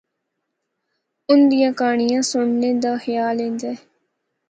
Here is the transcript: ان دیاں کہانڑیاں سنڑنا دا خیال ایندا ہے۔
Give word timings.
ان 1.29 1.39
دیاں 1.49 1.71
کہانڑیاں 1.79 2.23
سنڑنا 2.29 2.69
دا 2.83 2.93
خیال 3.03 3.37
ایندا 3.43 3.69
ہے۔ 3.77 3.81